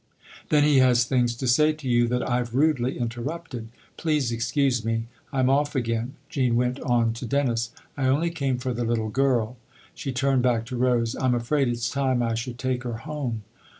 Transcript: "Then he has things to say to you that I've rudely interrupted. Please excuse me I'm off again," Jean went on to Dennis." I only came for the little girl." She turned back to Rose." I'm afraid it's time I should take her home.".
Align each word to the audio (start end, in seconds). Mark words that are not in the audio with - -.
"Then 0.49 0.63
he 0.63 0.79
has 0.79 1.03
things 1.03 1.35
to 1.35 1.47
say 1.47 1.73
to 1.73 1.87
you 1.87 2.07
that 2.07 2.27
I've 2.27 2.55
rudely 2.55 2.97
interrupted. 2.97 3.67
Please 3.97 4.31
excuse 4.31 4.83
me 4.83 5.05
I'm 5.31 5.47
off 5.47 5.75
again," 5.75 6.15
Jean 6.27 6.55
went 6.55 6.79
on 6.79 7.13
to 7.13 7.27
Dennis." 7.27 7.69
I 7.95 8.07
only 8.07 8.31
came 8.31 8.57
for 8.57 8.73
the 8.73 8.83
little 8.83 9.09
girl." 9.09 9.57
She 9.93 10.11
turned 10.11 10.41
back 10.41 10.65
to 10.65 10.75
Rose." 10.75 11.15
I'm 11.21 11.35
afraid 11.35 11.67
it's 11.67 11.87
time 11.87 12.23
I 12.23 12.33
should 12.33 12.57
take 12.57 12.81
her 12.81 12.97
home.". 12.97 13.43